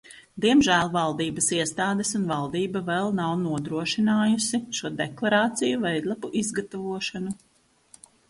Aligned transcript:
Diemžēl 0.43 0.87
valdības 0.93 1.49
iestādes 1.57 2.13
un 2.19 2.23
valdība 2.31 2.81
vēl 2.87 3.11
nav 3.19 3.35
nodrošinājusi 3.43 4.61
šo 4.79 4.91
deklarāciju 5.03 5.83
veidlapu 5.87 6.33
izgatavošanu. 6.43 7.37